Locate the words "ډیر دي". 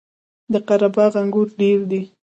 1.59-2.01